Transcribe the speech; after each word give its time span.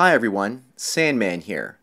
Hi 0.00 0.14
everyone, 0.14 0.64
Sandman 0.76 1.42
here. 1.42 1.76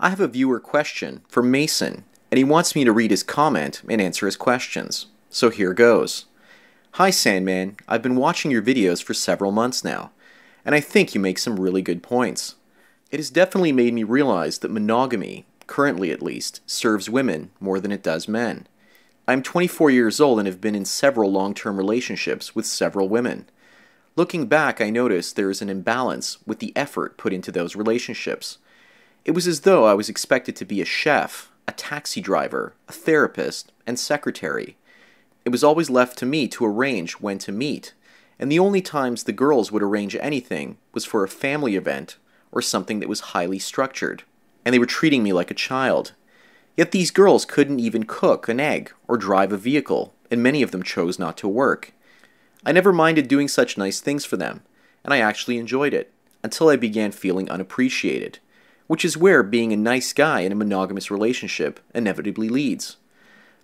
I 0.00 0.08
have 0.08 0.18
a 0.18 0.26
viewer 0.26 0.58
question 0.58 1.22
for 1.28 1.40
Mason, 1.40 2.02
and 2.28 2.36
he 2.36 2.42
wants 2.42 2.74
me 2.74 2.84
to 2.84 2.90
read 2.90 3.12
his 3.12 3.22
comment 3.22 3.82
and 3.88 4.00
answer 4.00 4.26
his 4.26 4.36
questions. 4.36 5.06
So 5.28 5.50
here 5.50 5.72
goes. 5.72 6.24
Hi 6.94 7.10
Sandman, 7.10 7.76
I've 7.86 8.02
been 8.02 8.16
watching 8.16 8.50
your 8.50 8.60
videos 8.60 9.00
for 9.00 9.14
several 9.14 9.52
months 9.52 9.84
now, 9.84 10.10
and 10.64 10.74
I 10.74 10.80
think 10.80 11.14
you 11.14 11.20
make 11.20 11.38
some 11.38 11.60
really 11.60 11.80
good 11.80 12.02
points. 12.02 12.56
It 13.12 13.20
has 13.20 13.30
definitely 13.30 13.70
made 13.70 13.94
me 13.94 14.02
realize 14.02 14.58
that 14.58 14.72
monogamy, 14.72 15.46
currently 15.68 16.10
at 16.10 16.22
least, 16.22 16.68
serves 16.68 17.08
women 17.08 17.52
more 17.60 17.78
than 17.78 17.92
it 17.92 18.02
does 18.02 18.26
men. 18.26 18.66
I'm 19.28 19.44
24 19.44 19.92
years 19.92 20.20
old 20.20 20.40
and 20.40 20.48
have 20.48 20.60
been 20.60 20.74
in 20.74 20.86
several 20.86 21.30
long 21.30 21.54
term 21.54 21.76
relationships 21.76 22.52
with 22.52 22.66
several 22.66 23.08
women. 23.08 23.48
Looking 24.16 24.46
back, 24.46 24.80
I 24.80 24.90
noticed 24.90 25.36
there 25.36 25.50
is 25.50 25.62
an 25.62 25.68
imbalance 25.68 26.38
with 26.44 26.58
the 26.58 26.72
effort 26.74 27.16
put 27.16 27.32
into 27.32 27.52
those 27.52 27.76
relationships. 27.76 28.58
It 29.24 29.30
was 29.32 29.46
as 29.46 29.60
though 29.60 29.84
I 29.84 29.94
was 29.94 30.08
expected 30.08 30.56
to 30.56 30.64
be 30.64 30.80
a 30.80 30.84
chef, 30.84 31.50
a 31.68 31.72
taxi 31.72 32.20
driver, 32.20 32.74
a 32.88 32.92
therapist, 32.92 33.72
and 33.86 33.98
secretary. 33.98 34.76
It 35.44 35.50
was 35.50 35.62
always 35.62 35.90
left 35.90 36.18
to 36.18 36.26
me 36.26 36.48
to 36.48 36.66
arrange 36.66 37.14
when 37.14 37.38
to 37.38 37.52
meet, 37.52 37.94
and 38.38 38.50
the 38.50 38.58
only 38.58 38.82
times 38.82 39.22
the 39.22 39.32
girls 39.32 39.70
would 39.70 39.82
arrange 39.82 40.16
anything 40.16 40.78
was 40.92 41.04
for 41.04 41.22
a 41.22 41.28
family 41.28 41.76
event 41.76 42.16
or 42.50 42.60
something 42.60 42.98
that 42.98 43.08
was 43.08 43.20
highly 43.20 43.60
structured, 43.60 44.24
and 44.64 44.74
they 44.74 44.78
were 44.78 44.86
treating 44.86 45.22
me 45.22 45.32
like 45.32 45.52
a 45.52 45.54
child. 45.54 46.12
Yet 46.76 46.90
these 46.90 47.10
girls 47.10 47.44
couldn't 47.44 47.80
even 47.80 48.04
cook 48.04 48.48
an 48.48 48.58
egg 48.58 48.92
or 49.06 49.16
drive 49.16 49.52
a 49.52 49.56
vehicle, 49.56 50.14
and 50.30 50.42
many 50.42 50.62
of 50.62 50.72
them 50.72 50.82
chose 50.82 51.18
not 51.18 51.36
to 51.38 51.48
work. 51.48 51.92
I 52.64 52.72
never 52.72 52.92
minded 52.92 53.28
doing 53.28 53.48
such 53.48 53.78
nice 53.78 54.00
things 54.00 54.24
for 54.24 54.36
them, 54.36 54.62
and 55.04 55.14
I 55.14 55.18
actually 55.18 55.58
enjoyed 55.58 55.94
it, 55.94 56.12
until 56.42 56.68
I 56.68 56.76
began 56.76 57.12
feeling 57.12 57.50
unappreciated, 57.50 58.38
which 58.86 59.04
is 59.04 59.16
where 59.16 59.42
being 59.42 59.72
a 59.72 59.76
nice 59.76 60.12
guy 60.12 60.40
in 60.40 60.52
a 60.52 60.56
monogamous 60.56 61.10
relationship 61.10 61.80
inevitably 61.94 62.48
leads. 62.48 62.96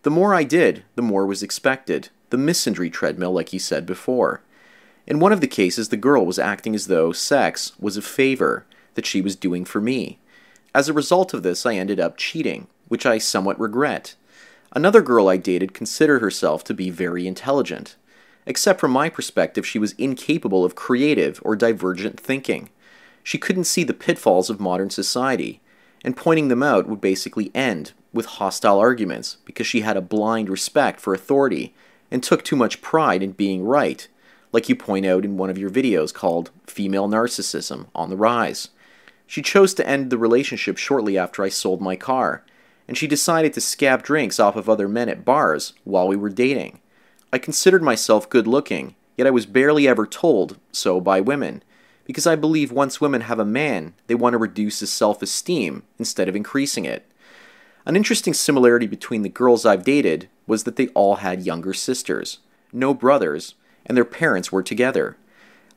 The 0.03 0.11
more 0.11 0.35
I 0.35 0.45
did, 0.45 0.85
the 0.95 1.03
more 1.03 1.27
was 1.27 1.43
expected, 1.43 2.11
the 2.31 2.37
misandry 2.37 2.93
treadmill, 2.93 3.33
like 3.33 3.51
he 3.51 3.59
said 3.59 3.87
before. 3.87 4.41
In 5.07 5.21
one 5.21 5.33
of 5.33 5.41
the 5.41 5.47
cases, 5.47 5.89
the 5.89 5.97
girl 5.97 6.25
was 6.25 6.39
acting 6.39 6.75
as 6.75 6.87
though 6.87 7.13
sex 7.13 7.73
was 7.79 7.97
a 7.97 8.03
favor 8.03 8.67
that 8.95 9.07
she 9.07 9.21
was 9.21 9.37
doing 9.37 9.65
for 9.65 9.81
me. 9.81 10.19
As 10.75 10.89
a 10.89 10.93
result 10.93 11.35
of 11.35 11.43
this, 11.43 11.65
I 11.65 11.75
ended 11.75 12.01
up 12.01 12.17
cheating, 12.17 12.67
which 12.89 13.07
I 13.07 13.19
somewhat 13.19 13.59
regret. 13.61 14.15
Another 14.73 15.03
girl 15.03 15.29
I 15.29 15.37
dated 15.37 15.75
considered 15.75 16.21
herself 16.21 16.65
to 16.65 16.75
be 16.75 16.91
very 16.91 17.27
intelligent, 17.27 17.97
Except 18.47 18.81
from 18.81 18.93
my 18.93 19.09
perspective, 19.09 19.67
she 19.67 19.79
was 19.79 19.93
incapable 19.93 20.65
of 20.65 20.77
creative 20.77 21.41
or 21.45 21.57
divergent 21.57 22.21
thinking. 22.21 22.71
She 23.25 23.39
couldn't 23.39 23.65
see 23.65 23.83
the 23.83 23.93
pitfalls 23.93 24.49
of 24.49 24.61
modern 24.61 24.89
society, 24.91 25.61
and 26.05 26.17
pointing 26.17 26.47
them 26.47 26.63
out 26.63 26.89
would 26.89 27.01
basically 27.01 27.51
end 27.55 27.93
with 28.13 28.27
hostile 28.27 28.79
arguments 28.79 29.39
because 29.45 29.67
she 29.67 29.81
had 29.81 29.97
a 29.97 30.01
blind 30.01 30.49
respect 30.49 31.01
for 31.01 31.13
authority 31.13 31.75
and 32.11 32.23
took 32.23 32.45
too 32.45 32.55
much 32.55 32.81
pride 32.81 33.23
in 33.23 33.33
being 33.33 33.65
right, 33.65 34.07
like 34.53 34.69
you 34.69 34.77
point 34.77 35.05
out 35.05 35.25
in 35.25 35.37
one 35.37 35.51
of 35.51 35.59
your 35.59 35.71
videos 35.71 36.15
called 36.15 36.53
Female 36.69 37.09
Narcissism 37.09 37.87
on 37.97 38.11
the 38.11 38.17
Rise. 38.17 38.69
She 39.27 39.43
chose 39.43 39.75
to 39.75 39.87
end 39.87 40.11
the 40.11 40.19
relationship 40.19 40.79
shortly 40.79 41.19
after 41.19 41.43
I 41.43 41.49
sold 41.49 41.83
my 41.83 41.97
car, 41.97 42.45
and 42.87 42.97
she 42.97 43.09
decided 43.09 43.53
to 43.55 43.61
scab 43.61 44.05
drinks 44.05 44.39
off 44.39 44.55
of 44.55 44.69
other 44.69 44.89
men 44.89 45.09
at 45.09 45.25
bars 45.25 45.73
while 45.83 46.07
we 46.07 46.15
were 46.15 46.31
dating. 46.31 46.79
I 47.37 47.39
considered 47.39 47.83
myself 47.83 48.31
good 48.31 48.47
looking, 48.47 48.95
yet 49.15 49.27
I 49.27 49.31
was 49.31 49.45
barely 49.45 49.87
ever 49.87 50.07
told 50.07 50.57
so 50.73 51.03
by 51.03 51.21
women, 51.21 51.63
because 52.07 52.27
I 52.27 52.35
believe 52.35 52.73
once 52.73 52.99
women 52.99 53.21
have 53.21 53.39
a 53.39 53.45
man, 53.45 53.93
they 54.07 54.15
want 54.15 54.33
to 54.33 54.39
reduce 54.39 54.81
his 54.81 54.91
self 54.91 55.21
esteem 55.21 55.83
instead 55.99 56.31
of 56.31 56.35
increasing 56.35 56.87
it. 56.87 57.05
An 57.85 57.95
interesting 57.95 58.33
similarity 58.33 58.87
between 58.87 59.21
the 59.21 59.29
girls 59.29 59.67
I've 59.67 59.85
dated 59.85 60.31
was 60.47 60.65
that 60.65 60.77
they 60.77 60.89
all 60.95 61.17
had 61.17 61.45
younger 61.45 61.75
sisters, 61.75 62.39
no 62.73 62.95
brothers, 62.95 63.55
and 63.85 63.99
their 63.99 64.07
parents 64.07 64.51
were 64.51 64.63
together, 64.63 65.19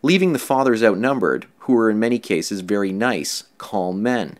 leaving 0.02 0.32
the 0.32 0.40
fathers 0.40 0.82
outnumbered, 0.82 1.46
who 1.58 1.74
were 1.74 1.90
in 1.90 2.00
many 2.00 2.20
cases 2.20 2.62
very 2.62 2.94
nice, 2.94 3.44
calm 3.58 4.02
men. 4.02 4.40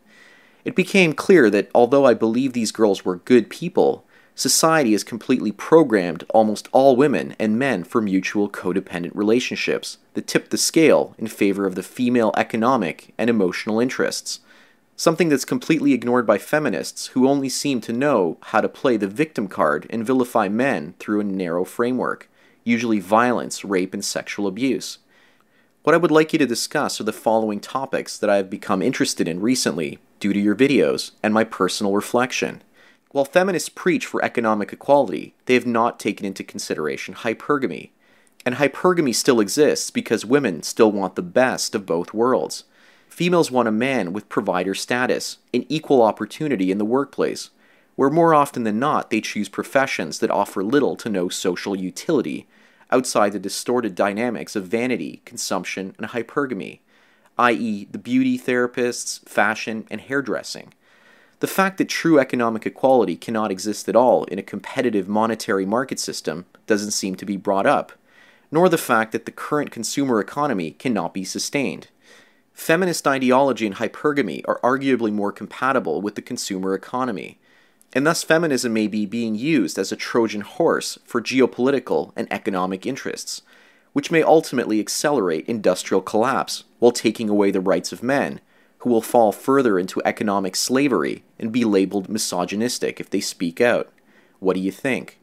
It 0.64 0.74
became 0.74 1.12
clear 1.12 1.50
that 1.50 1.70
although 1.76 2.06
I 2.06 2.14
believed 2.14 2.54
these 2.54 2.72
girls 2.72 3.04
were 3.04 3.18
good 3.18 3.50
people, 3.50 4.06
society 4.40 4.94
has 4.94 5.04
completely 5.04 5.52
programmed 5.52 6.24
almost 6.30 6.70
all 6.72 6.96
women 6.96 7.36
and 7.38 7.60
men 7.60 7.84
for 7.84 8.02
mutual 8.02 8.50
codependent 8.50 9.12
relationships 9.14 9.98
that 10.14 10.28
tip 10.28 10.50
the 10.50 10.58
scale 10.58 11.14
in 11.18 11.28
favor 11.28 11.66
of 11.66 11.76
the 11.76 11.84
female 11.84 12.32
economic 12.38 13.14
and 13.18 13.30
emotional 13.30 13.82
interests. 13.82 14.40
Something 14.96 15.28
that's 15.28 15.44
completely 15.44 15.92
ignored 15.92 16.26
by 16.26 16.38
feminists 16.38 17.08
who 17.08 17.28
only 17.28 17.50
seem 17.50 17.82
to 17.82 17.92
know 17.94 18.38
how 18.44 18.62
to 18.62 18.70
play 18.70 18.96
the 18.96 19.08
victim 19.08 19.50
card 19.50 19.86
and 19.90 20.06
vilify 20.06 20.48
men 20.48 20.94
through 21.00 21.20
a 21.20 21.26
narrow 21.26 21.66
framework, 21.66 22.30
usually 22.64 23.00
violence, 23.00 23.66
rape, 23.66 23.94
and 23.94 24.06
sexual 24.06 24.48
abuse. 24.48 25.00
What 25.84 25.96
I 25.96 25.98
would 25.98 26.12
like 26.12 26.32
you 26.32 26.40
to 26.40 26.46
discuss 26.46 27.02
are 27.02 27.06
the 27.06 27.12
following 27.12 27.60
topics 27.60 28.18
that 28.18 28.30
I 28.30 28.38
have 28.38 28.50
become 28.50 28.82
interested 28.82 29.28
in 29.28 29.42
recently 29.42 30.00
due 30.22 30.32
to 30.32 30.40
your 30.40 30.56
videos 30.56 31.12
and 31.24 31.34
my 31.34 31.44
personal 31.44 31.94
reflection. 31.94 32.62
While 33.12 33.26
feminists 33.26 33.70
preach 33.70 34.06
for 34.06 34.24
economic 34.24 34.72
equality, 34.72 35.34
they 35.46 35.56
have 35.56 35.66
not 35.66 36.00
taken 36.00 36.28
into 36.28 36.44
consideration 36.44 37.16
hypergamy. 37.16 37.90
And 38.46 38.56
hypergamy 38.56 39.16
still 39.16 39.40
exists 39.40 39.90
because 39.90 40.26
women 40.26 40.62
still 40.62 40.92
want 40.92 41.16
the 41.16 41.24
best 41.24 41.74
of 41.74 41.88
both 41.88 42.14
worlds. 42.14 42.66
Females 43.10 43.50
want 43.50 43.68
a 43.68 43.72
man 43.72 44.14
with 44.14 44.30
provider 44.30 44.76
status 44.76 45.40
and 45.52 45.66
equal 45.70 46.04
opportunity 46.04 46.72
in 46.72 46.78
the 46.78 46.86
workplace, 46.86 47.50
where 47.96 48.12
more 48.12 48.36
often 48.36 48.64
than 48.64 48.80
not 48.80 49.10
they 49.10 49.22
choose 49.22 49.50
professions 49.50 50.20
that 50.20 50.32
offer 50.32 50.64
little 50.64 50.96
to 50.96 51.10
no 51.10 51.30
social 51.30 51.76
utility 51.76 52.48
outside 52.92 53.34
the 53.34 53.40
distorted 53.40 53.96
dynamics 53.96 54.56
of 54.56 54.68
vanity, 54.68 55.22
consumption, 55.26 55.96
and 55.98 56.10
hypergamy, 56.10 56.80
i.e., 57.40 57.88
the 57.92 57.98
beauty 57.98 58.38
therapists, 58.38 59.28
fashion, 59.28 59.88
and 59.90 60.02
hairdressing. 60.02 60.74
The 61.40 61.48
fact 61.48 61.78
that 61.78 61.88
true 61.88 62.20
economic 62.20 62.66
equality 62.66 63.16
cannot 63.16 63.52
exist 63.52 63.88
at 63.88 63.96
all 63.96 64.26
in 64.26 64.40
a 64.40 64.44
competitive 64.44 65.08
monetary 65.08 65.66
market 65.66 66.00
system 66.00 66.46
doesn't 66.68 66.92
seem 66.92 67.16
to 67.16 67.26
be 67.26 67.38
brought 67.38 67.66
up, 67.66 67.94
nor 68.52 68.68
the 68.68 68.78
fact 68.78 69.14
that 69.14 69.26
the 69.26 69.32
current 69.32 69.72
consumer 69.72 70.20
economy 70.20 70.72
cannot 70.72 71.14
be 71.14 71.24
sustained. 71.24 71.88
Feminist 72.54 73.08
ideology 73.08 73.66
and 73.66 73.78
hypergamy 73.78 74.44
are 74.50 74.60
arguably 74.60 75.14
more 75.14 75.32
compatible 75.32 76.02
with 76.02 76.16
the 76.16 76.22
consumer 76.22 76.74
economy, 76.74 77.40
and 77.94 78.06
thus 78.06 78.22
feminism 78.22 78.74
may 78.74 78.88
be 78.88 79.06
being 79.06 79.34
used 79.34 79.80
as 79.80 79.94
a 79.94 79.96
Trojan 79.96 80.42
horse 80.42 81.00
for 81.06 81.22
geopolitical 81.22 82.12
and 82.18 82.28
economic 82.32 82.86
interests, 82.86 83.44
which 83.94 84.12
may 84.12 84.22
ultimately 84.22 84.82
accelerate 84.82 85.48
industrial 85.48 86.02
collapse 86.02 86.66
while 86.80 86.92
taking 86.92 87.30
away 87.30 87.50
the 87.50 87.62
rights 87.62 87.94
of 87.94 88.04
men 88.04 88.42
who 88.80 88.90
will 88.90 89.02
fall 89.02 89.32
further 89.32 89.78
into 89.78 90.02
economic 90.06 90.56
slavery 90.56 91.24
and 91.38 91.52
be 91.52 91.66
labeled 91.66 92.10
misogynistic 92.10 93.00
if 93.00 93.10
they 93.10 93.20
speak 93.20 93.60
out. 93.62 93.92
What 94.40 94.56
do 94.56 94.62
you 94.62 94.72
think? 94.72 95.20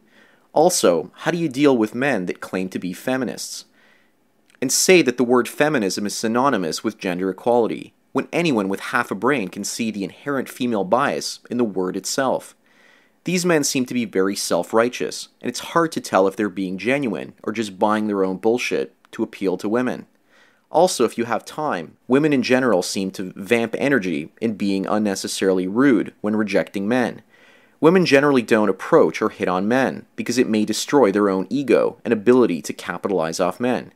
Also, 0.52 1.10
how 1.14 1.30
do 1.30 1.38
you 1.38 1.48
deal 1.48 1.76
with 1.76 1.94
men 1.94 2.26
that 2.26 2.40
claim 2.40 2.68
to 2.70 2.78
be 2.78 2.92
feminists? 2.92 3.66
And 4.60 4.72
say 4.72 5.02
that 5.02 5.16
the 5.16 5.24
word 5.24 5.48
feminism 5.48 6.06
is 6.06 6.16
synonymous 6.16 6.82
with 6.82 6.98
gender 6.98 7.28
equality, 7.30 7.92
when 8.12 8.28
anyone 8.32 8.68
with 8.68 8.80
half 8.80 9.10
a 9.10 9.14
brain 9.14 9.48
can 9.48 9.64
see 9.64 9.90
the 9.90 10.04
inherent 10.04 10.48
female 10.48 10.84
bias 10.84 11.40
in 11.50 11.58
the 11.58 11.64
word 11.64 11.96
itself. 11.96 12.56
These 13.24 13.44
men 13.44 13.64
seem 13.64 13.84
to 13.86 13.94
be 13.94 14.04
very 14.06 14.36
self 14.36 14.72
righteous, 14.72 15.28
and 15.42 15.50
it's 15.50 15.60
hard 15.60 15.92
to 15.92 16.00
tell 16.00 16.26
if 16.26 16.36
they're 16.36 16.48
being 16.48 16.78
genuine 16.78 17.34
or 17.42 17.52
just 17.52 17.78
buying 17.78 18.06
their 18.06 18.24
own 18.24 18.38
bullshit 18.38 18.94
to 19.12 19.22
appeal 19.22 19.58
to 19.58 19.68
women. 19.68 20.06
Also, 20.70 21.04
if 21.04 21.16
you 21.16 21.24
have 21.24 21.44
time, 21.44 21.96
women 22.08 22.32
in 22.32 22.42
general 22.42 22.82
seem 22.82 23.10
to 23.12 23.32
vamp 23.36 23.74
energy 23.78 24.30
in 24.40 24.54
being 24.54 24.86
unnecessarily 24.86 25.66
rude 25.66 26.12
when 26.20 26.36
rejecting 26.36 26.88
men. 26.88 27.22
Women 27.80 28.06
generally 28.06 28.42
don't 28.42 28.68
approach 28.68 29.20
or 29.20 29.28
hit 29.28 29.48
on 29.48 29.68
men 29.68 30.06
because 30.16 30.38
it 30.38 30.48
may 30.48 30.64
destroy 30.64 31.12
their 31.12 31.28
own 31.28 31.46
ego 31.50 31.98
and 32.04 32.12
ability 32.12 32.62
to 32.62 32.72
capitalize 32.72 33.38
off 33.38 33.60
men. 33.60 33.92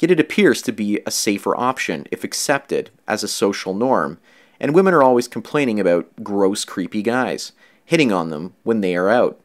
Yet 0.00 0.10
it 0.10 0.20
appears 0.20 0.60
to 0.62 0.72
be 0.72 1.00
a 1.06 1.10
safer 1.12 1.56
option 1.56 2.06
if 2.10 2.24
accepted 2.24 2.90
as 3.06 3.22
a 3.22 3.28
social 3.28 3.72
norm, 3.72 4.18
and 4.58 4.74
women 4.74 4.94
are 4.94 5.02
always 5.02 5.28
complaining 5.28 5.78
about 5.78 6.10
gross, 6.22 6.64
creepy 6.64 7.02
guys, 7.02 7.52
hitting 7.84 8.12
on 8.12 8.30
them 8.30 8.54
when 8.64 8.80
they 8.80 8.96
are 8.96 9.08
out. 9.08 9.41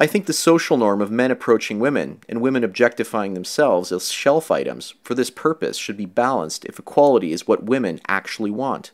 I 0.00 0.06
think 0.06 0.26
the 0.26 0.32
social 0.32 0.76
norm 0.76 1.00
of 1.00 1.10
men 1.10 1.32
approaching 1.32 1.80
women 1.80 2.20
and 2.28 2.40
women 2.40 2.62
objectifying 2.62 3.34
themselves 3.34 3.90
as 3.90 4.12
shelf 4.12 4.48
items 4.48 4.94
for 5.02 5.16
this 5.16 5.28
purpose 5.28 5.76
should 5.76 5.96
be 5.96 6.06
balanced 6.06 6.64
if 6.66 6.78
equality 6.78 7.32
is 7.32 7.48
what 7.48 7.64
women 7.64 8.00
actually 8.06 8.52
want. 8.52 8.92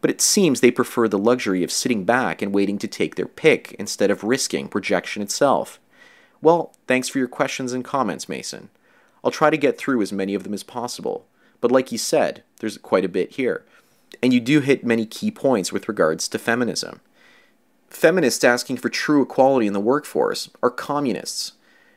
But 0.00 0.10
it 0.10 0.22
seems 0.22 0.60
they 0.60 0.70
prefer 0.70 1.06
the 1.06 1.18
luxury 1.18 1.62
of 1.62 1.70
sitting 1.70 2.04
back 2.04 2.40
and 2.40 2.54
waiting 2.54 2.78
to 2.78 2.88
take 2.88 3.16
their 3.16 3.26
pick 3.26 3.74
instead 3.78 4.10
of 4.10 4.24
risking 4.24 4.70
rejection 4.72 5.22
itself. 5.22 5.78
Well, 6.40 6.72
thanks 6.86 7.08
for 7.08 7.18
your 7.18 7.28
questions 7.28 7.74
and 7.74 7.84
comments, 7.84 8.26
Mason. 8.26 8.70
I'll 9.22 9.30
try 9.30 9.50
to 9.50 9.56
get 9.58 9.76
through 9.76 10.00
as 10.00 10.12
many 10.12 10.34
of 10.34 10.44
them 10.44 10.54
as 10.54 10.62
possible, 10.62 11.26
but 11.60 11.72
like 11.72 11.92
you 11.92 11.98
said, 11.98 12.42
there's 12.60 12.78
quite 12.78 13.04
a 13.04 13.08
bit 13.08 13.32
here. 13.32 13.66
And 14.22 14.32
you 14.32 14.40
do 14.40 14.60
hit 14.60 14.82
many 14.82 15.04
key 15.04 15.30
points 15.30 15.72
with 15.72 15.88
regards 15.88 16.26
to 16.28 16.38
feminism. 16.38 17.00
Feminists 17.90 18.44
asking 18.44 18.76
for 18.76 18.88
true 18.88 19.22
equality 19.22 19.66
in 19.66 19.72
the 19.72 19.80
workforce 19.80 20.50
are 20.62 20.70
communists. 20.70 21.52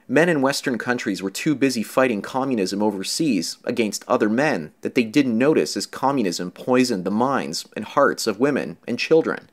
Men 0.07 0.29
in 0.29 0.41
Western 0.41 0.77
countries 0.77 1.21
were 1.21 1.29
too 1.29 1.55
busy 1.55 1.83
fighting 1.83 2.21
communism 2.21 2.81
overseas 2.81 3.57
against 3.63 4.03
other 4.07 4.29
men 4.29 4.73
that 4.81 4.95
they 4.95 5.03
didn't 5.03 5.37
notice 5.37 5.77
as 5.77 5.85
communism 5.85 6.51
poisoned 6.51 7.05
the 7.05 7.11
minds 7.11 7.67
and 7.75 7.85
hearts 7.85 8.27
of 8.27 8.39
women 8.39 8.77
and 8.87 8.99
children. 8.99 9.49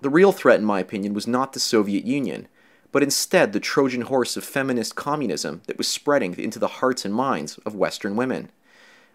The 0.00 0.10
real 0.10 0.32
threat, 0.32 0.60
in 0.60 0.66
my 0.66 0.80
opinion, 0.80 1.14
was 1.14 1.26
not 1.26 1.52
the 1.52 1.60
Soviet 1.60 2.04
Union, 2.04 2.48
but 2.92 3.02
instead 3.02 3.52
the 3.52 3.60
Trojan 3.60 4.02
horse 4.02 4.36
of 4.36 4.44
feminist 4.44 4.94
communism 4.94 5.62
that 5.66 5.78
was 5.78 5.88
spreading 5.88 6.38
into 6.38 6.58
the 6.58 6.68
hearts 6.68 7.04
and 7.04 7.14
minds 7.14 7.58
of 7.58 7.74
Western 7.74 8.16
women. 8.16 8.50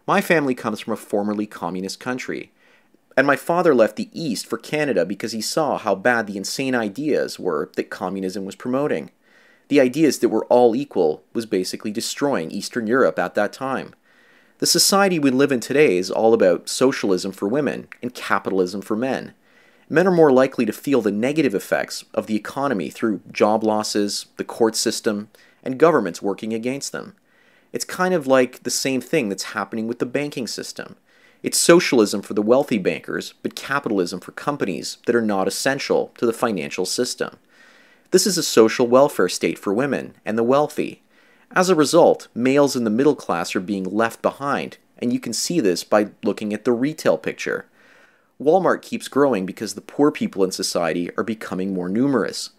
My 0.07 0.19
family 0.19 0.55
comes 0.55 0.79
from 0.79 0.93
a 0.93 0.97
formerly 0.97 1.45
communist 1.45 1.99
country, 1.99 2.51
and 3.17 3.27
my 3.27 3.35
father 3.35 3.75
left 3.75 3.95
the 3.95 4.09
East 4.13 4.45
for 4.47 4.57
Canada 4.57 5.05
because 5.05 5.31
he 5.31 5.41
saw 5.41 5.77
how 5.77 5.95
bad 5.95 6.27
the 6.27 6.37
insane 6.37 6.75
ideas 6.75 7.39
were 7.39 7.71
that 7.75 7.89
communism 7.89 8.45
was 8.45 8.55
promoting. 8.55 9.11
The 9.67 9.79
ideas 9.79 10.19
that 10.19 10.29
we're 10.29 10.45
all 10.45 10.75
equal 10.75 11.23
was 11.33 11.45
basically 11.45 11.91
destroying 11.91 12.51
Eastern 12.51 12.87
Europe 12.87 13.17
at 13.19 13.35
that 13.35 13.53
time. 13.53 13.93
The 14.59 14.65
society 14.65 15.17
we 15.17 15.31
live 15.31 15.51
in 15.51 15.59
today 15.59 15.97
is 15.97 16.11
all 16.11 16.33
about 16.33 16.69
socialism 16.69 17.31
for 17.31 17.47
women 17.47 17.87
and 18.01 18.13
capitalism 18.13 18.81
for 18.81 18.95
men. 18.95 19.33
Men 19.89 20.07
are 20.07 20.11
more 20.11 20.31
likely 20.31 20.65
to 20.65 20.71
feel 20.71 21.01
the 21.01 21.11
negative 21.11 21.55
effects 21.55 22.05
of 22.13 22.27
the 22.27 22.35
economy 22.35 22.89
through 22.89 23.21
job 23.31 23.63
losses, 23.63 24.27
the 24.37 24.43
court 24.43 24.75
system, 24.75 25.29
and 25.63 25.77
governments 25.77 26.21
working 26.21 26.53
against 26.53 26.91
them. 26.91 27.15
It's 27.73 27.85
kind 27.85 28.13
of 28.13 28.27
like 28.27 28.63
the 28.63 28.69
same 28.69 29.01
thing 29.01 29.29
that's 29.29 29.53
happening 29.55 29.87
with 29.87 29.99
the 29.99 30.05
banking 30.05 30.47
system. 30.47 30.95
It's 31.43 31.57
socialism 31.57 32.21
for 32.21 32.35
the 32.35 32.41
wealthy 32.41 32.77
bankers, 32.77 33.33
but 33.41 33.55
capitalism 33.55 34.19
for 34.19 34.31
companies 34.31 34.97
that 35.07 35.15
are 35.15 35.23
not 35.23 35.47
essential 35.47 36.11
to 36.17 36.27
the 36.27 36.33
financial 36.33 36.85
system. 36.85 37.37
This 38.11 38.27
is 38.27 38.37
a 38.37 38.43
social 38.43 38.85
welfare 38.85 39.29
state 39.29 39.57
for 39.57 39.73
women 39.73 40.13
and 40.23 40.37
the 40.37 40.43
wealthy. 40.43 41.01
As 41.55 41.69
a 41.69 41.75
result, 41.75 42.27
males 42.35 42.75
in 42.75 42.83
the 42.83 42.91
middle 42.91 43.15
class 43.15 43.55
are 43.55 43.59
being 43.59 43.85
left 43.85 44.21
behind, 44.21 44.77
and 44.99 45.11
you 45.11 45.19
can 45.19 45.33
see 45.33 45.59
this 45.59 45.83
by 45.83 46.09
looking 46.23 46.53
at 46.53 46.63
the 46.63 46.73
retail 46.73 47.17
picture. 47.17 47.65
Walmart 48.39 48.83
keeps 48.83 49.07
growing 49.07 49.45
because 49.45 49.73
the 49.73 49.81
poor 49.81 50.11
people 50.11 50.43
in 50.43 50.51
society 50.51 51.09
are 51.17 51.23
becoming 51.23 51.73
more 51.73 51.89
numerous, 51.89 52.51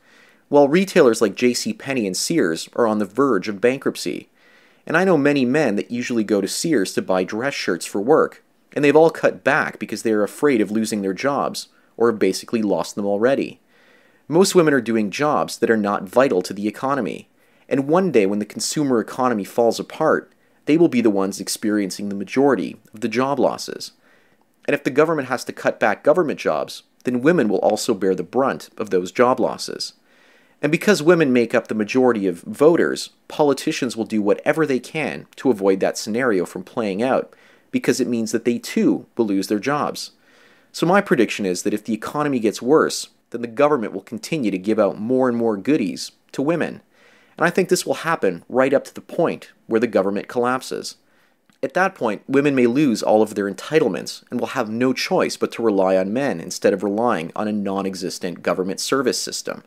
while 0.49 0.69
retailers 0.69 1.21
like 1.21 1.37
J.C. 1.37 1.73
Penney 1.73 2.07
and 2.07 2.17
Sears 2.17 2.69
are 2.75 2.87
on 2.87 2.99
the 2.99 3.05
verge 3.05 3.49
of 3.49 3.61
bankruptcy. 3.61 4.29
And 4.87 4.97
I 4.97 5.05
know 5.05 5.17
many 5.17 5.45
men 5.45 5.77
that 5.77 5.93
usually 5.93 6.25
go 6.25 6.41
to 6.41 6.49
Sears 6.49 6.93
to 6.95 7.03
buy 7.03 7.23
dress 7.23 7.55
shirts 7.55 7.87
for 7.87 8.01
work, 8.01 8.43
and 8.75 8.85
they've 8.85 8.97
all 8.97 9.11
cut 9.11 9.45
back 9.45 9.79
because 9.79 10.03
they 10.03 10.13
are 10.13 10.23
afraid 10.23 10.61
of 10.61 10.71
losing 10.71 11.03
their 11.03 11.15
jobs, 11.15 11.69
or 11.97 12.11
have 12.11 12.19
basically 12.19 12.63
lost 12.63 12.95
them 12.95 13.07
already. 13.07 13.61
Most 14.29 14.55
women 14.55 14.73
are 14.73 14.81
doing 14.81 15.11
jobs 15.11 15.59
that 15.59 15.71
are 15.71 15.77
not 15.77 16.09
vital 16.09 16.43
to 16.43 16.55
the 16.55 16.69
economy, 16.69 17.29
and 17.69 17.89
one 17.89 18.11
day 18.11 18.27
when 18.27 18.39
the 18.39 18.45
consumer 18.45 19.01
economy 19.01 19.45
falls 19.45 19.79
apart, 19.79 20.33
they 20.67 20.77
will 20.77 20.89
be 20.89 21.01
the 21.01 21.11
ones 21.11 21.41
experiencing 21.41 22.09
the 22.09 22.15
majority 22.15 22.77
of 22.95 23.01
the 23.01 23.09
job 23.09 23.39
losses. 23.39 23.93
And 24.67 24.75
if 24.75 24.85
the 24.85 24.91
government 24.91 25.29
has 25.29 25.45
to 25.45 25.53
cut 25.53 25.81
back 25.81 26.05
government 26.05 26.39
jobs, 26.39 26.85
then 27.05 27.23
women 27.23 27.49
will 27.49 27.59
also 27.59 27.95
bear 27.95 28.15
the 28.15 28.23
brunt 28.23 28.71
of 28.79 28.91
those 28.91 29.11
job 29.11 29.41
losses. 29.41 29.95
And 30.61 30.71
because 30.71 31.03
women 31.03 31.33
make 31.33 31.55
up 31.55 31.67
the 31.67 31.75
majority 31.75 32.29
of 32.29 32.43
voters, 32.43 33.11
politicians 33.27 33.97
will 33.97 34.05
do 34.05 34.23
whatever 34.23 34.65
they 34.65 34.79
can 34.79 35.27
to 35.37 35.51
avoid 35.51 35.81
that 35.81 35.99
scenario 35.99 36.47
from 36.47 36.63
playing 36.63 37.03
out 37.03 37.35
because 37.73 38.01
it 38.01 38.07
means 38.07 38.31
that 38.31 38.45
they 38.45 38.59
too 38.59 39.07
will 39.17 39.27
lose 39.27 39.49
their 39.49 39.59
jobs. 39.59 40.13
So, 40.71 40.87
my 40.87 41.01
prediction 41.01 41.45
is 41.45 41.65
that 41.65 41.75
if 41.75 41.85
the 41.85 41.95
economy 41.95 42.39
gets 42.39 42.63
worse, 42.63 43.09
then 43.31 43.43
the 43.43 43.49
government 43.49 43.93
will 43.93 44.03
continue 44.03 44.51
to 44.51 44.59
give 44.59 44.79
out 44.79 44.99
more 44.99 45.29
and 45.29 45.37
more 45.37 45.57
goodies 45.57 46.13
to 46.31 46.41
women. 46.41 46.81
And 47.37 47.47
I 47.47 47.51
think 47.51 47.69
this 47.69 47.85
will 47.85 47.95
happen 47.95 48.45
right 48.49 48.73
up 48.73 48.85
to 48.85 48.95
the 48.95 49.01
point 49.01 49.53
where 49.67 49.81
the 49.81 49.87
government 49.87 50.29
collapses. 50.29 50.97
At 51.63 51.75
that 51.75 51.95
point, 51.95 52.23
women 52.27 52.55
may 52.55 52.67
lose 52.67 53.03
all 53.03 53.23
of 53.23 53.35
their 53.35 53.51
entitlements 53.51 54.25
and 54.31 54.41
will 54.41 54.49
have 54.49 54.69
no 54.69 54.93
choice 54.93 55.37
but 55.37 55.53
to 55.53 55.63
rely 55.63 55.97
on 55.97 56.13
men 56.13 56.41
instead 56.41 56.73
of 56.73 56.83
relying 56.83 57.31
on 57.37 57.49
a 57.49 57.53
non 57.53 57.87
existent 57.87 58.43
government 58.43 58.81
service 58.81 59.21
system. 59.21 59.63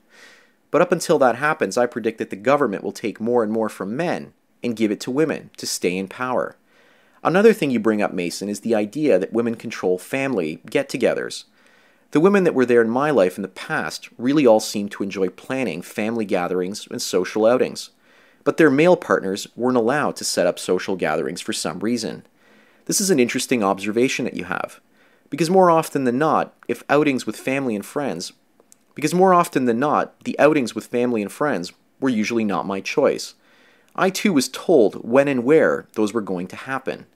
But 0.72 0.82
up 0.82 0.92
until 0.92 1.18
that 1.20 1.38
happens, 1.38 1.78
I 1.78 1.86
predict 1.86 2.18
that 2.18 2.32
the 2.32 2.36
government 2.36 2.84
will 2.84 2.92
take 2.92 3.22
more 3.22 3.44
and 3.44 3.52
more 3.52 3.70
from 3.70 3.96
men 3.96 4.34
and 4.62 4.76
give 4.76 4.92
it 4.92 5.00
to 5.02 5.12
women 5.12 5.52
to 5.58 5.66
stay 5.66 5.98
in 5.98 6.08
power. 6.08 6.58
Another 7.26 7.54
thing 7.54 7.72
you 7.72 7.80
bring 7.80 8.04
up, 8.04 8.14
Mason, 8.14 8.50
is 8.50 8.60
the 8.60 8.76
idea 8.76 9.18
that 9.18 9.34
women 9.34 9.56
control 9.56 9.98
family 9.98 10.62
get 10.70 10.88
togethers. 10.88 11.46
The 12.12 12.20
women 12.20 12.44
that 12.44 12.54
were 12.54 12.68
there 12.68 12.84
in 12.84 12.90
my 12.90 13.10
life 13.10 13.36
in 13.36 13.42
the 13.42 13.48
past 13.48 14.10
really 14.20 14.46
all 14.46 14.60
seemed 14.60 14.92
to 14.92 15.02
enjoy 15.02 15.30
planning 15.30 15.82
family 15.82 16.24
gatherings 16.24 16.88
and 16.92 17.02
social 17.02 17.48
outings, 17.48 17.90
but 18.44 18.58
their 18.58 18.70
male 18.70 18.96
partners 18.96 19.48
weren't 19.56 19.76
allowed 19.76 20.16
to 20.18 20.24
set 20.24 20.46
up 20.46 20.60
social 20.60 20.96
gatherings 20.96 21.42
for 21.42 21.52
some 21.52 21.80
reason. 21.80 22.28
This 22.86 23.02
is 23.02 23.10
an 23.10 23.20
interesting 23.20 23.64
observation 23.64 24.26
that 24.26 24.36
you 24.36 24.44
have, 24.44 24.80
because 25.32 25.50
more 25.50 25.72
often 25.72 26.04
than 26.04 26.20
not, 26.20 26.54
if 26.68 26.84
outings 26.92 27.26
with 27.26 27.38
family 27.38 27.76
and 27.76 27.84
friends, 27.84 28.34
because 28.94 29.16
more 29.16 29.34
often 29.34 29.66
than 29.66 29.80
not, 29.80 30.24
the 30.26 30.38
outings 30.38 30.76
with 30.76 30.86
family 30.86 31.24
and 31.24 31.32
friends 31.32 31.74
were 32.00 32.08
usually 32.08 32.44
not 32.44 32.68
my 32.68 32.82
choice. 32.82 33.34
I 33.96 34.12
too 34.12 34.32
was 34.32 34.48
told 34.48 35.04
when 35.04 35.28
and 35.28 35.44
where 35.44 35.88
those 35.94 36.14
were 36.14 36.22
going 36.22 36.46
to 36.50 36.56
happen. 36.56 37.08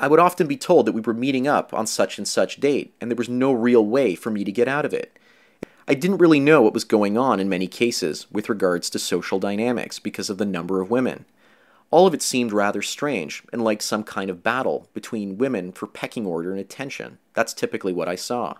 I 0.00 0.06
would 0.06 0.20
often 0.20 0.46
be 0.46 0.56
told 0.56 0.86
that 0.86 0.92
we 0.92 1.00
were 1.00 1.12
meeting 1.12 1.48
up 1.48 1.74
on 1.74 1.88
such 1.88 2.18
and 2.18 2.28
such 2.28 2.60
date, 2.60 2.94
and 3.00 3.10
there 3.10 3.16
was 3.16 3.28
no 3.28 3.52
real 3.52 3.84
way 3.84 4.14
for 4.14 4.30
me 4.30 4.44
to 4.44 4.52
get 4.52 4.68
out 4.68 4.84
of 4.84 4.94
it. 4.94 5.18
I 5.88 5.94
didn't 5.94 6.18
really 6.18 6.38
know 6.38 6.62
what 6.62 6.72
was 6.72 6.84
going 6.84 7.18
on 7.18 7.40
in 7.40 7.48
many 7.48 7.66
cases 7.66 8.28
with 8.30 8.48
regards 8.48 8.88
to 8.90 8.98
social 9.00 9.40
dynamics 9.40 9.98
because 9.98 10.30
of 10.30 10.38
the 10.38 10.46
number 10.46 10.80
of 10.80 10.90
women. 10.90 11.24
All 11.90 12.06
of 12.06 12.14
it 12.14 12.22
seemed 12.22 12.52
rather 12.52 12.80
strange 12.80 13.42
and 13.52 13.64
like 13.64 13.82
some 13.82 14.04
kind 14.04 14.30
of 14.30 14.44
battle 14.44 14.86
between 14.94 15.36
women 15.38 15.72
for 15.72 15.88
pecking 15.88 16.26
order 16.26 16.52
and 16.52 16.60
attention. 16.60 17.18
That's 17.34 17.54
typically 17.54 17.92
what 17.92 18.08
I 18.08 18.14
saw. 18.14 18.54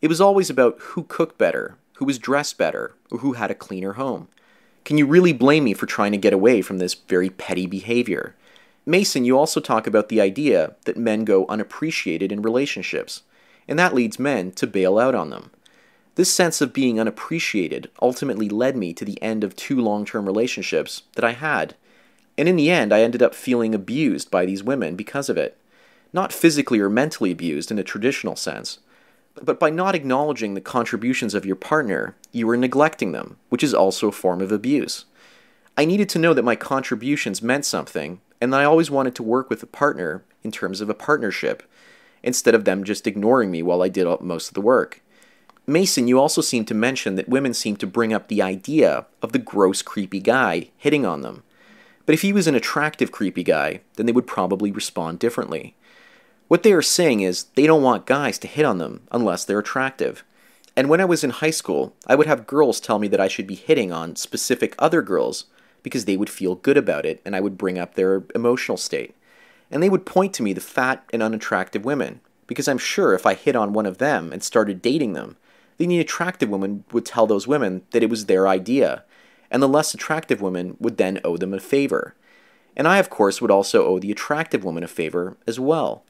It 0.00 0.08
was 0.08 0.20
always 0.20 0.50
about 0.50 0.78
who 0.78 1.02
cooked 1.02 1.36
better, 1.36 1.78
who 1.94 2.04
was 2.04 2.18
dressed 2.18 2.58
better, 2.58 2.94
or 3.10 3.18
who 3.18 3.32
had 3.32 3.50
a 3.50 3.56
cleaner 3.56 3.94
home. 3.94 4.28
Can 4.84 4.98
you 4.98 5.06
really 5.06 5.32
blame 5.32 5.64
me 5.64 5.74
for 5.74 5.86
trying 5.86 6.12
to 6.12 6.18
get 6.18 6.34
away 6.34 6.60
from 6.62 6.78
this 6.78 6.94
very 6.94 7.30
petty 7.30 7.66
behavior? 7.66 8.36
Mason, 8.86 9.24
you 9.24 9.38
also 9.38 9.60
talk 9.60 9.86
about 9.86 10.08
the 10.08 10.20
idea 10.20 10.74
that 10.84 10.96
men 10.96 11.24
go 11.24 11.46
unappreciated 11.46 12.30
in 12.30 12.42
relationships, 12.42 13.22
and 13.66 13.78
that 13.78 13.94
leads 13.94 14.18
men 14.18 14.52
to 14.52 14.66
bail 14.66 14.98
out 14.98 15.14
on 15.14 15.30
them. 15.30 15.50
This 16.16 16.32
sense 16.32 16.60
of 16.60 16.72
being 16.72 17.00
unappreciated 17.00 17.90
ultimately 18.00 18.48
led 18.48 18.76
me 18.76 18.92
to 18.92 19.04
the 19.04 19.20
end 19.22 19.42
of 19.42 19.56
two 19.56 19.80
long 19.80 20.04
term 20.04 20.26
relationships 20.26 21.02
that 21.14 21.24
I 21.24 21.32
had. 21.32 21.74
And 22.36 22.48
in 22.48 22.56
the 22.56 22.70
end, 22.70 22.92
I 22.92 23.00
ended 23.00 23.22
up 23.22 23.34
feeling 23.34 23.74
abused 23.74 24.30
by 24.30 24.44
these 24.44 24.62
women 24.62 24.96
because 24.96 25.28
of 25.28 25.36
it. 25.36 25.56
Not 26.12 26.32
physically 26.32 26.78
or 26.78 26.90
mentally 26.90 27.32
abused 27.32 27.70
in 27.70 27.78
a 27.78 27.84
traditional 27.84 28.36
sense, 28.36 28.78
but 29.42 29.58
by 29.58 29.70
not 29.70 29.96
acknowledging 29.96 30.54
the 30.54 30.60
contributions 30.60 31.34
of 31.34 31.46
your 31.46 31.56
partner, 31.56 32.14
you 32.30 32.46
were 32.46 32.56
neglecting 32.56 33.12
them, 33.12 33.36
which 33.48 33.64
is 33.64 33.74
also 33.74 34.08
a 34.08 34.12
form 34.12 34.40
of 34.40 34.52
abuse. 34.52 35.06
I 35.76 35.84
needed 35.84 36.08
to 36.10 36.20
know 36.20 36.34
that 36.34 36.44
my 36.44 36.54
contributions 36.54 37.42
meant 37.42 37.64
something 37.64 38.20
and 38.40 38.54
I 38.54 38.64
always 38.64 38.90
wanted 38.90 39.14
to 39.16 39.22
work 39.22 39.50
with 39.50 39.62
a 39.62 39.66
partner 39.66 40.24
in 40.42 40.50
terms 40.50 40.80
of 40.80 40.90
a 40.90 40.94
partnership, 40.94 41.62
instead 42.22 42.54
of 42.54 42.64
them 42.64 42.84
just 42.84 43.06
ignoring 43.06 43.50
me 43.50 43.62
while 43.62 43.82
I 43.82 43.88
did 43.88 44.06
most 44.20 44.48
of 44.48 44.54
the 44.54 44.60
work. 44.60 45.02
Mason, 45.66 46.08
you 46.08 46.20
also 46.20 46.42
seem 46.42 46.64
to 46.66 46.74
mention 46.74 47.14
that 47.14 47.28
women 47.28 47.54
seem 47.54 47.76
to 47.76 47.86
bring 47.86 48.12
up 48.12 48.28
the 48.28 48.42
idea 48.42 49.06
of 49.22 49.32
the 49.32 49.38
gross, 49.38 49.80
creepy 49.80 50.20
guy 50.20 50.68
hitting 50.76 51.06
on 51.06 51.22
them. 51.22 51.42
But 52.04 52.14
if 52.14 52.20
he 52.20 52.34
was 52.34 52.46
an 52.46 52.54
attractive, 52.54 53.10
creepy 53.10 53.42
guy, 53.42 53.80
then 53.96 54.04
they 54.04 54.12
would 54.12 54.26
probably 54.26 54.70
respond 54.70 55.18
differently. 55.18 55.74
What 56.48 56.62
they 56.62 56.72
are 56.74 56.82
saying 56.82 57.22
is 57.22 57.44
they 57.54 57.66
don't 57.66 57.82
want 57.82 58.04
guys 58.04 58.38
to 58.40 58.48
hit 58.48 58.66
on 58.66 58.76
them 58.76 59.02
unless 59.10 59.44
they're 59.46 59.58
attractive. 59.58 60.22
And 60.76 60.90
when 60.90 61.00
I 61.00 61.06
was 61.06 61.24
in 61.24 61.30
high 61.30 61.50
school, 61.50 61.94
I 62.06 62.14
would 62.14 62.26
have 62.26 62.46
girls 62.46 62.78
tell 62.78 62.98
me 62.98 63.08
that 63.08 63.20
I 63.20 63.28
should 63.28 63.46
be 63.46 63.54
hitting 63.54 63.90
on 63.90 64.16
specific 64.16 64.74
other 64.78 65.00
girls 65.00 65.46
because 65.84 66.06
they 66.06 66.16
would 66.16 66.30
feel 66.30 66.56
good 66.56 66.76
about 66.76 67.06
it 67.06 67.20
and 67.24 67.36
I 67.36 67.40
would 67.40 67.56
bring 67.56 67.78
up 67.78 67.94
their 67.94 68.24
emotional 68.34 68.76
state. 68.76 69.14
and 69.70 69.82
they 69.82 69.90
would 69.90 70.06
point 70.06 70.32
to 70.34 70.42
me 70.42 70.52
the 70.52 70.60
fat 70.60 71.04
and 71.12 71.22
unattractive 71.22 71.84
women, 71.84 72.20
because 72.46 72.68
I'm 72.68 72.78
sure 72.78 73.12
if 73.12 73.26
I 73.26 73.34
hit 73.34 73.56
on 73.56 73.72
one 73.72 73.86
of 73.86 73.98
them 73.98 74.32
and 74.32 74.42
started 74.42 74.82
dating 74.82 75.14
them, 75.14 75.36
then 75.78 75.88
the 75.88 75.98
attractive 75.98 76.48
woman 76.48 76.84
would 76.92 77.04
tell 77.04 77.26
those 77.26 77.48
women 77.48 77.82
that 77.90 78.02
it 78.02 78.10
was 78.10 78.26
their 78.26 78.46
idea, 78.46 79.02
and 79.50 79.62
the 79.62 79.68
less 79.68 79.92
attractive 79.94 80.40
women 80.40 80.76
would 80.78 80.96
then 80.96 81.20
owe 81.24 81.36
them 81.36 81.52
a 81.52 81.60
favor. 81.60 82.14
And 82.76 82.86
I, 82.86 82.98
of 82.98 83.10
course, 83.10 83.40
would 83.40 83.50
also 83.50 83.86
owe 83.86 83.98
the 83.98 84.12
attractive 84.12 84.64
woman 84.64 84.84
a 84.84 84.88
favor 84.88 85.36
as 85.46 85.58
well. 85.58 86.04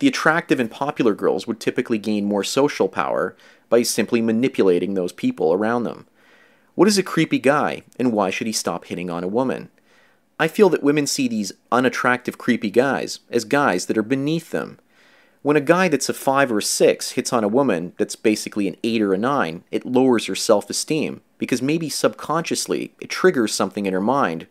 The 0.00 0.08
attractive 0.08 0.58
and 0.58 0.70
popular 0.70 1.14
girls 1.14 1.46
would 1.46 1.60
typically 1.60 1.98
gain 1.98 2.24
more 2.24 2.44
social 2.44 2.88
power 2.88 3.36
by 3.68 3.82
simply 3.82 4.22
manipulating 4.22 4.94
those 4.94 5.12
people 5.12 5.52
around 5.52 5.84
them. 5.84 6.06
What 6.78 6.86
is 6.86 6.96
a 6.96 7.02
creepy 7.02 7.40
guy, 7.40 7.82
and 7.98 8.12
why 8.12 8.30
should 8.30 8.46
he 8.46 8.52
stop 8.52 8.84
hitting 8.84 9.10
on 9.10 9.24
a 9.24 9.26
woman? 9.26 9.68
I 10.38 10.46
feel 10.46 10.68
that 10.68 10.80
women 10.80 11.08
see 11.08 11.26
these 11.26 11.50
unattractive, 11.72 12.38
creepy 12.38 12.70
guys 12.70 13.18
as 13.30 13.44
guys 13.44 13.86
that 13.86 13.98
are 13.98 14.02
beneath 14.04 14.52
them. 14.52 14.78
When 15.42 15.56
a 15.56 15.60
guy 15.60 15.88
that's 15.88 16.08
a 16.08 16.14
5 16.14 16.52
or 16.52 16.58
a 16.58 16.62
6 16.62 17.10
hits 17.10 17.32
on 17.32 17.42
a 17.42 17.48
woman 17.48 17.94
that's 17.98 18.14
basically 18.14 18.68
an 18.68 18.76
8 18.84 19.02
or 19.02 19.12
a 19.12 19.18
9, 19.18 19.64
it 19.72 19.86
lowers 19.86 20.26
her 20.26 20.36
self 20.36 20.70
esteem 20.70 21.20
because 21.36 21.60
maybe 21.60 21.88
subconsciously 21.88 22.94
it 23.00 23.10
triggers 23.10 23.52
something 23.52 23.84
in 23.84 23.92
her 23.92 24.00
mind 24.00 24.46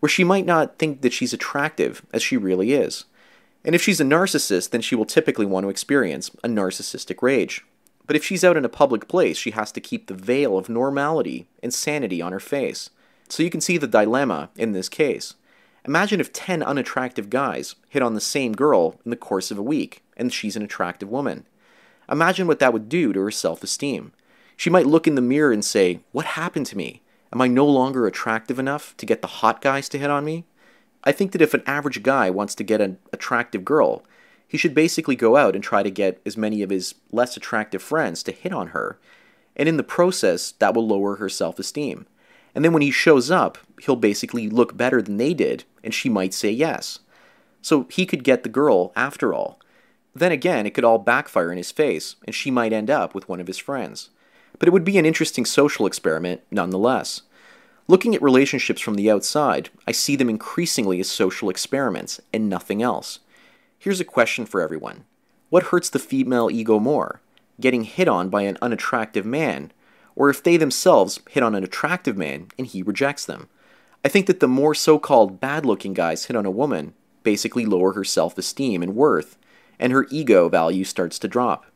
where 0.00 0.10
she 0.10 0.24
might 0.24 0.44
not 0.44 0.78
think 0.78 1.00
that 1.00 1.14
she's 1.14 1.32
attractive 1.32 2.04
as 2.12 2.22
she 2.22 2.36
really 2.36 2.74
is. 2.74 3.06
And 3.64 3.74
if 3.74 3.82
she's 3.82 3.98
a 3.98 4.04
narcissist, 4.04 4.72
then 4.72 4.82
she 4.82 4.94
will 4.94 5.06
typically 5.06 5.46
want 5.46 5.64
to 5.64 5.70
experience 5.70 6.30
a 6.44 6.48
narcissistic 6.48 7.22
rage. 7.22 7.64
But 8.12 8.16
if 8.18 8.24
she's 8.26 8.44
out 8.44 8.58
in 8.58 8.64
a 8.66 8.68
public 8.68 9.08
place, 9.08 9.38
she 9.38 9.52
has 9.52 9.72
to 9.72 9.80
keep 9.80 10.06
the 10.06 10.12
veil 10.12 10.58
of 10.58 10.68
normality 10.68 11.46
and 11.62 11.72
sanity 11.72 12.20
on 12.20 12.32
her 12.32 12.40
face. 12.40 12.90
So 13.30 13.42
you 13.42 13.48
can 13.48 13.62
see 13.62 13.78
the 13.78 13.86
dilemma 13.86 14.50
in 14.54 14.72
this 14.72 14.90
case. 14.90 15.32
Imagine 15.86 16.20
if 16.20 16.30
10 16.30 16.62
unattractive 16.62 17.30
guys 17.30 17.74
hit 17.88 18.02
on 18.02 18.12
the 18.12 18.20
same 18.20 18.52
girl 18.52 19.00
in 19.06 19.10
the 19.10 19.16
course 19.16 19.50
of 19.50 19.56
a 19.56 19.62
week, 19.62 20.02
and 20.14 20.30
she's 20.30 20.56
an 20.56 20.62
attractive 20.62 21.08
woman. 21.08 21.46
Imagine 22.06 22.46
what 22.46 22.58
that 22.58 22.74
would 22.74 22.90
do 22.90 23.14
to 23.14 23.20
her 23.20 23.30
self 23.30 23.62
esteem. 23.62 24.12
She 24.58 24.68
might 24.68 24.84
look 24.84 25.06
in 25.06 25.14
the 25.14 25.22
mirror 25.22 25.50
and 25.50 25.64
say, 25.64 26.00
What 26.12 26.36
happened 26.36 26.66
to 26.66 26.76
me? 26.76 27.00
Am 27.32 27.40
I 27.40 27.48
no 27.48 27.64
longer 27.64 28.06
attractive 28.06 28.58
enough 28.58 28.94
to 28.98 29.06
get 29.06 29.22
the 29.22 29.40
hot 29.40 29.62
guys 29.62 29.88
to 29.88 29.98
hit 29.98 30.10
on 30.10 30.26
me? 30.26 30.44
I 31.02 31.12
think 31.12 31.32
that 31.32 31.40
if 31.40 31.54
an 31.54 31.62
average 31.64 32.02
guy 32.02 32.28
wants 32.28 32.54
to 32.56 32.62
get 32.62 32.82
an 32.82 32.98
attractive 33.10 33.64
girl, 33.64 34.04
he 34.52 34.58
should 34.58 34.74
basically 34.74 35.16
go 35.16 35.38
out 35.38 35.54
and 35.54 35.64
try 35.64 35.82
to 35.82 35.90
get 35.90 36.20
as 36.26 36.36
many 36.36 36.60
of 36.60 36.68
his 36.68 36.94
less 37.10 37.38
attractive 37.38 37.82
friends 37.82 38.22
to 38.22 38.32
hit 38.32 38.52
on 38.52 38.68
her, 38.68 38.98
and 39.56 39.66
in 39.66 39.78
the 39.78 39.82
process, 39.82 40.52
that 40.58 40.74
will 40.74 40.86
lower 40.86 41.16
her 41.16 41.30
self 41.30 41.58
esteem. 41.58 42.04
And 42.54 42.62
then 42.62 42.74
when 42.74 42.82
he 42.82 42.90
shows 42.90 43.30
up, 43.30 43.56
he'll 43.80 43.96
basically 43.96 44.50
look 44.50 44.76
better 44.76 45.00
than 45.00 45.16
they 45.16 45.32
did, 45.32 45.64
and 45.82 45.94
she 45.94 46.10
might 46.10 46.34
say 46.34 46.50
yes. 46.50 46.98
So 47.62 47.86
he 47.88 48.04
could 48.04 48.24
get 48.24 48.42
the 48.42 48.50
girl 48.50 48.92
after 48.94 49.32
all. 49.32 49.58
Then 50.14 50.32
again, 50.32 50.66
it 50.66 50.74
could 50.74 50.84
all 50.84 50.98
backfire 50.98 51.50
in 51.50 51.56
his 51.56 51.72
face, 51.72 52.16
and 52.26 52.34
she 52.34 52.50
might 52.50 52.74
end 52.74 52.90
up 52.90 53.14
with 53.14 53.30
one 53.30 53.40
of 53.40 53.46
his 53.46 53.56
friends. 53.56 54.10
But 54.58 54.68
it 54.68 54.72
would 54.72 54.84
be 54.84 54.98
an 54.98 55.06
interesting 55.06 55.46
social 55.46 55.86
experiment 55.86 56.42
nonetheless. 56.50 57.22
Looking 57.88 58.14
at 58.14 58.20
relationships 58.20 58.82
from 58.82 58.96
the 58.96 59.10
outside, 59.10 59.70
I 59.86 59.92
see 59.92 60.14
them 60.14 60.28
increasingly 60.28 61.00
as 61.00 61.10
social 61.10 61.48
experiments 61.48 62.20
and 62.34 62.50
nothing 62.50 62.82
else. 62.82 63.20
Here's 63.82 63.98
a 63.98 64.04
question 64.04 64.46
for 64.46 64.60
everyone 64.60 65.06
What 65.50 65.64
hurts 65.64 65.90
the 65.90 65.98
female 65.98 66.48
ego 66.48 66.78
more? 66.78 67.20
Getting 67.60 67.82
hit 67.82 68.06
on 68.06 68.28
by 68.28 68.42
an 68.42 68.56
unattractive 68.62 69.26
man, 69.26 69.72
or 70.14 70.30
if 70.30 70.40
they 70.40 70.56
themselves 70.56 71.18
hit 71.28 71.42
on 71.42 71.56
an 71.56 71.64
attractive 71.64 72.16
man 72.16 72.46
and 72.56 72.68
he 72.68 72.84
rejects 72.84 73.24
them? 73.26 73.48
I 74.04 74.08
think 74.08 74.26
that 74.26 74.38
the 74.38 74.46
more 74.46 74.76
so 74.76 75.00
called 75.00 75.40
bad 75.40 75.66
looking 75.66 75.94
guys 75.94 76.26
hit 76.26 76.36
on 76.36 76.46
a 76.46 76.50
woman 76.50 76.94
basically 77.24 77.66
lower 77.66 77.94
her 77.94 78.04
self 78.04 78.38
esteem 78.38 78.84
and 78.84 78.94
worth, 78.94 79.36
and 79.80 79.92
her 79.92 80.06
ego 80.10 80.48
value 80.48 80.84
starts 80.84 81.18
to 81.18 81.26
drop. 81.26 81.66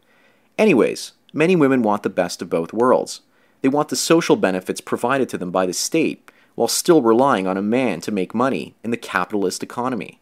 Anyways, 0.57 1.11
many 1.33 1.57
women 1.57 1.83
want 1.83 2.05
the 2.05 2.09
best 2.09 2.41
of 2.41 2.49
both 2.49 2.73
worlds. 2.73 3.23
They 3.63 3.69
want 3.69 3.89
the 3.89 3.97
social 3.97 4.37
benefits 4.37 4.81
provided 4.81 5.29
to 5.31 5.39
them 5.39 5.51
by 5.51 5.67
the 5.67 5.73
state 5.73 6.31
while 6.55 6.69
still 6.69 7.03
relying 7.03 7.49
on 7.49 7.57
a 7.57 7.63
man 7.63 8.01
to 8.03 8.13
make 8.13 8.33
money 8.33 8.77
in 8.85 8.93
the 8.93 8.97
capitalist 8.97 9.65
economy. 9.65 10.21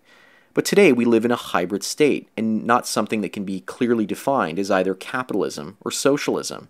But 0.54 0.64
today 0.64 0.92
we 0.92 1.04
live 1.04 1.24
in 1.24 1.32
a 1.32 1.36
hybrid 1.36 1.82
state 1.82 2.28
and 2.36 2.64
not 2.64 2.86
something 2.86 3.22
that 3.22 3.32
can 3.32 3.44
be 3.44 3.60
clearly 3.60 4.06
defined 4.06 4.60
as 4.60 4.70
either 4.70 4.94
capitalism 4.94 5.76
or 5.80 5.90
socialism. 5.90 6.68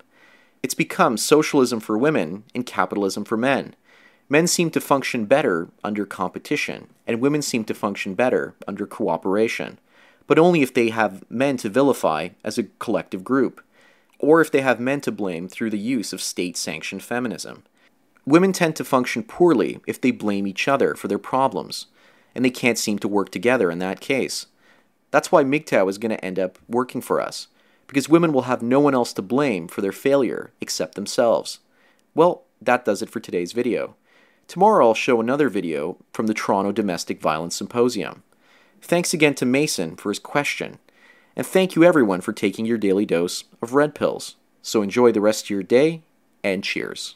It's 0.63 0.73
become 0.73 1.17
socialism 1.17 1.79
for 1.79 1.95
women 1.95 2.45
and 2.55 2.65
capitalism 2.65 3.25
for 3.25 3.37
men. 3.37 3.75
Men 4.27 4.47
seem 4.47 4.71
to 4.71 4.81
function 4.81 5.25
better 5.25 5.69
under 5.83 6.03
competition, 6.03 6.87
and 7.05 7.21
women 7.21 7.43
seem 7.43 7.63
to 7.65 7.75
function 7.75 8.15
better 8.15 8.55
under 8.67 8.87
cooperation, 8.87 9.77
but 10.25 10.39
only 10.39 10.63
if 10.63 10.73
they 10.73 10.89
have 10.89 11.23
men 11.29 11.55
to 11.57 11.69
vilify 11.69 12.29
as 12.43 12.57
a 12.57 12.63
collective 12.79 13.23
group 13.23 13.61
or 14.17 14.41
if 14.41 14.51
they 14.51 14.61
have 14.61 14.79
men 14.79 14.99
to 15.01 15.11
blame 15.11 15.47
through 15.47 15.69
the 15.69 15.77
use 15.77 16.11
of 16.11 16.21
state 16.21 16.57
sanctioned 16.57 17.03
feminism. 17.03 17.61
Women 18.25 18.51
tend 18.51 18.75
to 18.77 18.83
function 18.83 19.21
poorly 19.21 19.79
if 19.85 20.01
they 20.01 20.09
blame 20.09 20.47
each 20.47 20.67
other 20.67 20.95
for 20.95 21.07
their 21.07 21.19
problems, 21.19 21.85
and 22.35 22.45
they 22.45 22.49
can't 22.49 22.77
seem 22.77 22.99
to 22.99 23.07
work 23.07 23.31
together 23.31 23.71
in 23.71 23.79
that 23.79 24.01
case. 24.01 24.47
That's 25.11 25.31
why 25.31 25.43
MGTOW 25.43 25.89
is 25.89 25.97
going 25.97 26.11
to 26.11 26.23
end 26.23 26.37
up 26.37 26.59
working 26.67 27.01
for 27.01 27.21
us, 27.21 27.47
because 27.87 28.09
women 28.09 28.33
will 28.33 28.43
have 28.43 28.61
no 28.61 28.79
one 28.79 28.93
else 28.93 29.13
to 29.13 29.21
blame 29.21 29.67
for 29.67 29.81
their 29.81 29.91
failure 29.91 30.51
except 30.59 30.95
themselves. 30.95 31.59
Well, 32.13 32.43
that 32.61 32.85
does 32.85 33.01
it 33.01 33.09
for 33.09 33.19
today's 33.19 33.53
video. 33.53 33.95
Tomorrow 34.47 34.87
I'll 34.87 34.93
show 34.93 35.19
another 35.19 35.49
video 35.49 35.97
from 36.13 36.27
the 36.27 36.33
Toronto 36.33 36.71
Domestic 36.71 37.19
Violence 37.21 37.55
Symposium. 37.55 38.23
Thanks 38.81 39.13
again 39.13 39.33
to 39.35 39.45
Mason 39.45 39.95
for 39.95 40.09
his 40.09 40.19
question 40.19 40.77
and 41.35 41.45
thank 41.45 41.75
you 41.75 41.83
everyone 41.83 42.21
for 42.21 42.33
taking 42.33 42.65
your 42.65 42.77
daily 42.77 43.05
dose 43.05 43.43
of 43.61 43.73
red 43.73 43.93
pills. 43.93 44.35
So 44.61 44.81
enjoy 44.81 45.11
the 45.11 45.21
rest 45.21 45.45
of 45.45 45.49
your 45.49 45.63
day 45.63 46.01
and 46.43 46.63
cheers. 46.63 47.15